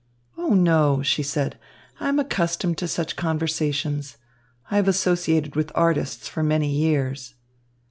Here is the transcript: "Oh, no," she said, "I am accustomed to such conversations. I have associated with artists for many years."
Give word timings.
"Oh, 0.35 0.55
no," 0.55 1.03
she 1.03 1.21
said, 1.21 1.59
"I 1.99 2.09
am 2.09 2.17
accustomed 2.17 2.79
to 2.79 2.87
such 2.87 3.15
conversations. 3.15 4.17
I 4.71 4.77
have 4.77 4.87
associated 4.87 5.55
with 5.55 5.71
artists 5.75 6.27
for 6.27 6.41
many 6.41 6.69
years." 6.71 7.35